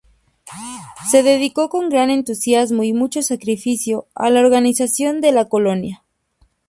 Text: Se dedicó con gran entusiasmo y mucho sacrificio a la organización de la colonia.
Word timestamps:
Se 1.11 1.21
dedicó 1.21 1.69
con 1.69 1.89
gran 1.89 2.09
entusiasmo 2.09 2.81
y 2.83 2.91
mucho 2.91 3.21
sacrificio 3.21 4.07
a 4.15 4.31
la 4.31 4.39
organización 4.39 5.21
de 5.21 5.31
la 5.31 5.47
colonia. 5.47 6.03